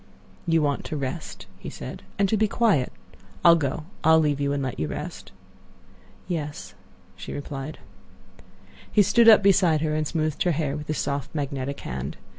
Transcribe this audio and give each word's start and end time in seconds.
"You 0.47 0.63
want 0.63 0.83
to 0.85 0.97
rest," 0.97 1.45
he 1.59 1.69
said, 1.69 2.01
"and 2.17 2.27
to 2.27 2.35
be 2.35 2.47
quiet. 2.47 2.91
I'll 3.45 3.55
go; 3.55 3.83
I'll 4.03 4.17
leave 4.19 4.41
you 4.41 4.51
and 4.51 4.63
let 4.63 4.79
you 4.79 4.87
rest." 4.87 5.31
"Yes," 6.27 6.73
she 7.15 7.33
replied. 7.33 7.77
He 8.91 9.03
stood 9.03 9.29
up 9.29 9.43
beside 9.43 9.81
her 9.81 9.93
and 9.93 10.07
smoothed 10.07 10.41
her 10.41 10.53
hair 10.53 10.75
with 10.75 10.87
his 10.87 10.97
soft, 10.97 11.35
magnetic 11.35 11.81
hand. 11.81 12.17